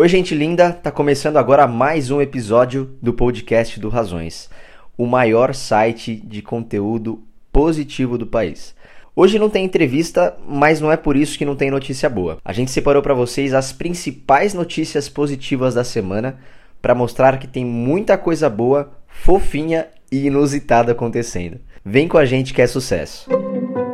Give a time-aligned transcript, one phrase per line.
[0.00, 0.72] Oi, gente linda!
[0.72, 4.48] Tá começando agora mais um episódio do podcast do Razões,
[4.96, 8.76] o maior site de conteúdo positivo do país.
[9.16, 12.38] Hoje não tem entrevista, mas não é por isso que não tem notícia boa.
[12.44, 16.38] A gente separou para vocês as principais notícias positivas da semana
[16.80, 21.58] para mostrar que tem muita coisa boa, fofinha e inusitada acontecendo.
[21.84, 23.28] Vem com a gente que é sucesso.
[23.28, 23.87] Preocupa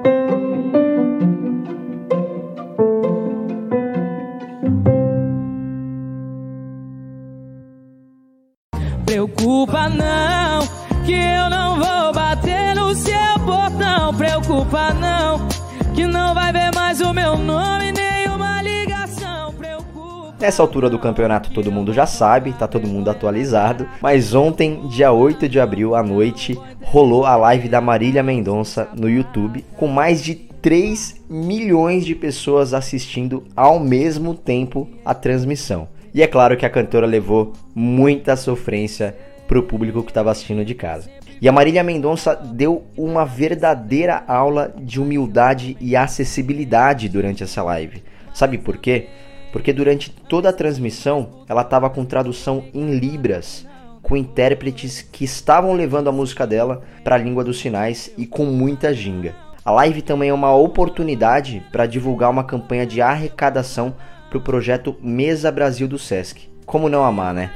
[16.95, 19.53] mais o meu nome nenhuma ligação.
[19.55, 20.37] Preocupa.
[20.39, 25.11] Nessa altura do campeonato todo mundo já sabe, tá todo mundo atualizado, mas ontem, dia
[25.11, 30.23] 8 de abril à noite, rolou a live da Marília Mendonça no YouTube, com mais
[30.23, 35.89] de 3 milhões de pessoas assistindo ao mesmo tempo a transmissão.
[36.15, 39.17] E é claro que a cantora levou muita sofrência
[39.49, 41.11] pro público que estava assistindo de casa.
[41.41, 48.03] E a Marília Mendonça deu uma verdadeira aula de humildade e acessibilidade durante essa live.
[48.33, 49.09] Sabe por quê?
[49.53, 53.67] Porque durante toda a transmissão ela estava com tradução em libras,
[54.03, 58.45] com intérpretes que estavam levando a música dela para a língua dos sinais e com
[58.45, 59.35] muita ginga.
[59.65, 63.95] A live também é uma oportunidade para divulgar uma campanha de arrecadação
[64.29, 66.49] para o projeto Mesa Brasil do Sesc.
[66.67, 67.51] Como não amar, né?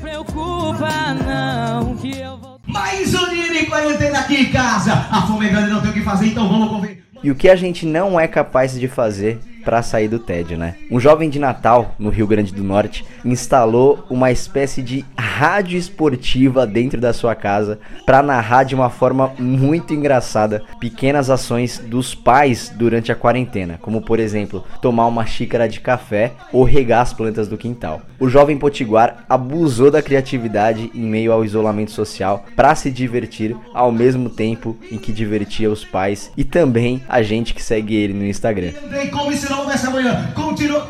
[0.00, 2.35] Preocupa não, que eu.
[2.76, 4.92] Mais um dia de quarentena aqui em casa.
[5.10, 7.02] A fome é grande, não tem o que fazer, então vamos conver.
[7.22, 10.76] E o que a gente não é capaz de fazer para sair do tédio, né?
[10.88, 16.64] Um jovem de Natal, no Rio Grande do Norte, instalou uma espécie de rádio esportiva
[16.64, 22.72] dentro da sua casa para narrar de uma forma muito engraçada pequenas ações dos pais
[22.72, 27.48] durante a quarentena, como por exemplo, tomar uma xícara de café ou regar as plantas
[27.48, 28.02] do quintal.
[28.20, 33.90] O jovem potiguar abusou da criatividade em meio ao isolamento social para se divertir ao
[33.90, 38.24] mesmo tempo em que divertia os pais e também a gente que segue ele no
[38.24, 38.72] Instagram.
[39.64, 40.32] Nessa manhã.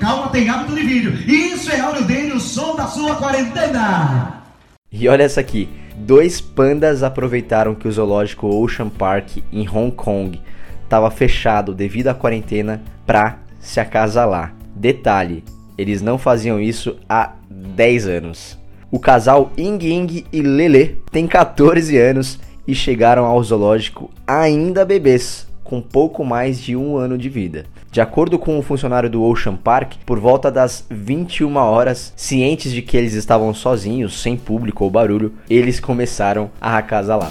[0.00, 1.12] Calma, tem hábito de vídeo.
[1.26, 4.42] Isso é áudio dele, o som da sua quarentena.
[4.90, 5.68] E olha essa aqui.
[5.96, 10.40] Dois pandas aproveitaram que o zoológico Ocean Park em Hong Kong
[10.84, 14.54] estava fechado devido à quarentena para se acasalar.
[14.74, 15.42] Detalhe,
[15.76, 18.58] eles não faziam isso há 10 anos.
[18.90, 22.38] O casal Ying Ying e Lele tem 14 anos
[22.68, 27.64] e chegaram ao zoológico ainda bebês, com pouco mais de um ano de vida.
[27.90, 32.82] De acordo com um funcionário do Ocean Park, por volta das 21 horas, cientes de
[32.82, 37.30] que eles estavam sozinhos, sem público ou barulho, eles começaram a acasalar.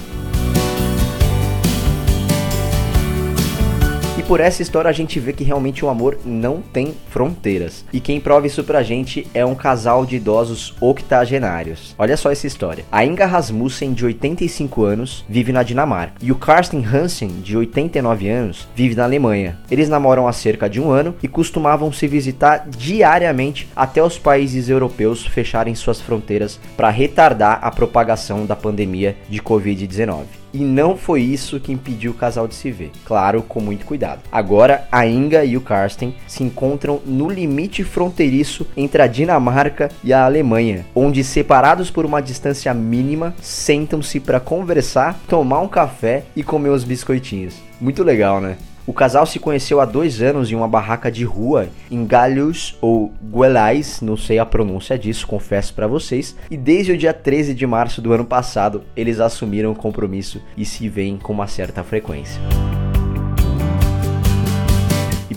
[4.28, 7.86] Por essa história a gente vê que realmente o amor não tem fronteiras.
[7.94, 11.96] E quem prova isso pra gente é um casal de idosos octogenários.
[11.97, 12.86] Olha só essa história.
[12.91, 16.16] A Inga Rasmussen, de 85 anos, vive na Dinamarca.
[16.22, 19.59] E o Karsten Hansen, de 89 anos, vive na Alemanha.
[19.69, 24.69] Eles namoram há cerca de um ano e costumavam se visitar diariamente até os países
[24.69, 30.44] europeus fecharem suas fronteiras para retardar a propagação da pandemia de Covid-19.
[30.56, 32.90] E não foi isso que impediu o casal de se ver.
[33.04, 34.22] Claro, com muito cuidado.
[34.32, 40.14] Agora, a Inga e o Karsten se encontram no limite fronteiriço entre a Dinamarca e
[40.14, 46.42] a Alemanha, onde, separados por uma distância mínima, sentam-se para conversar, tomar um café e
[46.42, 47.56] comer os biscoitinhos.
[47.82, 48.56] Muito legal, né?
[48.88, 53.12] O casal se conheceu há dois anos em uma barraca de rua em Galhos ou
[53.19, 56.35] Guelais, não sei a pronúncia disso, confesso para vocês.
[56.51, 60.63] E desde o dia 13 de março do ano passado, eles assumiram o compromisso e
[60.63, 62.40] se veem com uma certa frequência.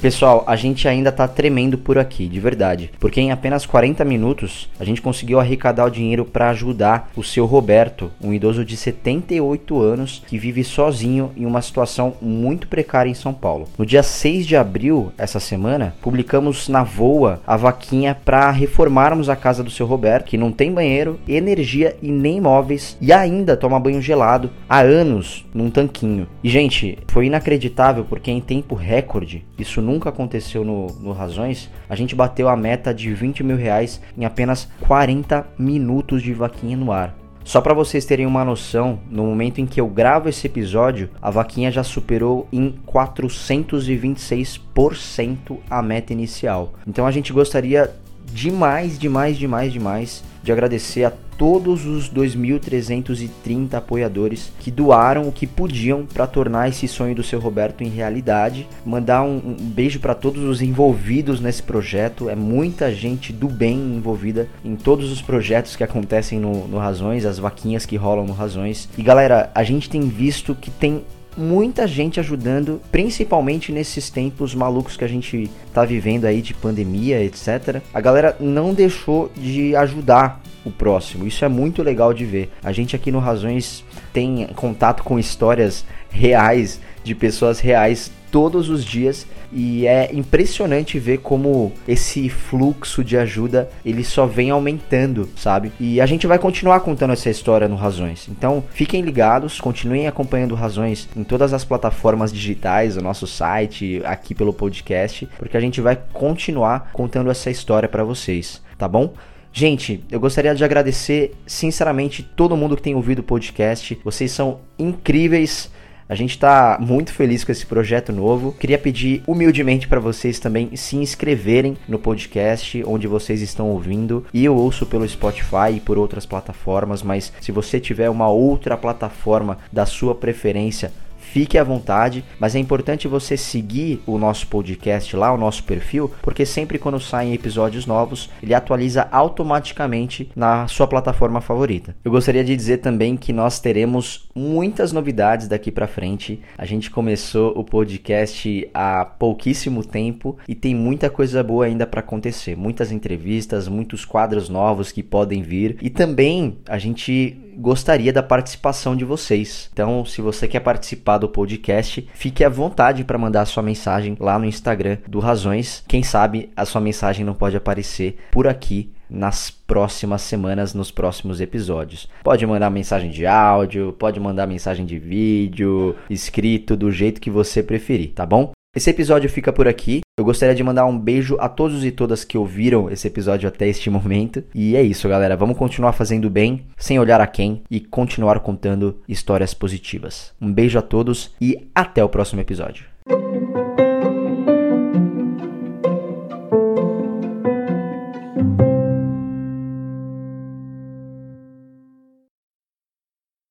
[0.01, 4.71] Pessoal, a gente ainda tá tremendo por aqui, de verdade, porque em apenas 40 minutos
[4.79, 9.81] a gente conseguiu arrecadar o dinheiro para ajudar o seu Roberto, um idoso de 78
[9.81, 13.67] anos que vive sozinho em uma situação muito precária em São Paulo.
[13.77, 19.35] No dia 6 de abril, essa semana, publicamos na Voa a vaquinha para reformarmos a
[19.35, 23.81] casa do seu Roberto, que não tem banheiro, energia e nem móveis e ainda toma
[23.81, 26.29] banho gelado há anos num tanquinho.
[26.43, 31.97] E gente, foi inacreditável porque em tempo recorde, isso nunca aconteceu no, no Razões, a
[31.97, 36.93] gente bateu a meta de 20 mil reais em apenas 40 minutos de vaquinha no
[36.93, 37.17] ar.
[37.43, 41.31] Só para vocês terem uma noção, no momento em que eu gravo esse episódio, a
[41.31, 46.75] vaquinha já superou em 426% a meta inicial.
[46.87, 47.91] Então a gente gostaria
[48.27, 55.47] demais, demais, demais, demais de agradecer a todos os 2.330 apoiadores que doaram o que
[55.47, 58.67] podiam para tornar esse sonho do seu Roberto em realidade.
[58.85, 62.29] Mandar um, um beijo para todos os envolvidos nesse projeto.
[62.29, 67.25] É muita gente do bem envolvida em todos os projetos que acontecem no, no Razões,
[67.25, 68.89] as vaquinhas que rolam no Razões.
[68.99, 71.05] E galera, a gente tem visto que tem
[71.37, 77.23] muita gente ajudando, principalmente nesses tempos malucos que a gente tá vivendo aí de pandemia,
[77.23, 77.81] etc.
[77.95, 81.27] A galera não deixou de ajudar o próximo.
[81.27, 82.51] Isso é muito legal de ver.
[82.63, 88.85] A gente aqui no Razões tem contato com histórias reais de pessoas reais todos os
[88.85, 95.73] dias e é impressionante ver como esse fluxo de ajuda ele só vem aumentando, sabe?
[95.81, 98.29] E a gente vai continuar contando essa história no Razões.
[98.29, 104.35] Então, fiquem ligados, continuem acompanhando Razões em todas as plataformas digitais, o nosso site, aqui
[104.35, 109.15] pelo podcast, porque a gente vai continuar contando essa história para vocês, tá bom?
[109.53, 113.99] Gente, eu gostaria de agradecer sinceramente todo mundo que tem ouvido o podcast.
[114.05, 115.71] Vocês são incríveis.
[116.09, 118.53] A gente está muito feliz com esse projeto novo.
[118.53, 124.25] Queria pedir humildemente para vocês também se inscreverem no podcast onde vocês estão ouvindo.
[124.33, 128.77] E eu ouço pelo Spotify e por outras plataformas, mas se você tiver uma outra
[128.77, 130.93] plataforma da sua preferência,
[131.33, 136.11] fique à vontade, mas é importante você seguir o nosso podcast lá, o nosso perfil,
[136.23, 141.95] porque sempre quando saem episódios novos, ele atualiza automaticamente na sua plataforma favorita.
[142.05, 146.41] Eu gostaria de dizer também que nós teremos muitas novidades daqui para frente.
[146.57, 152.01] A gente começou o podcast há pouquíssimo tempo e tem muita coisa boa ainda para
[152.01, 158.23] acontecer, muitas entrevistas, muitos quadros novos que podem vir e também a gente gostaria da
[158.23, 159.69] participação de vocês.
[159.73, 164.17] Então, se você quer participar do podcast, fique à vontade para mandar a sua mensagem
[164.21, 165.83] lá no Instagram do Razões.
[165.89, 171.41] Quem sabe a sua mensagem não pode aparecer por aqui nas próximas semanas, nos próximos
[171.41, 172.09] episódios.
[172.23, 177.63] Pode mandar mensagem de áudio, pode mandar mensagem de vídeo, escrito, do jeito que você
[177.63, 178.53] preferir, tá bom?
[178.77, 180.03] Esse episódio fica por aqui.
[180.19, 183.69] Eu gostaria de mandar um beijo a todos e todas que ouviram esse episódio até
[183.69, 184.43] este momento.
[184.53, 185.37] E é isso, galera.
[185.37, 190.33] Vamos continuar fazendo bem, sem olhar a quem, e continuar contando histórias positivas.
[190.41, 192.85] Um beijo a todos e até o próximo episódio.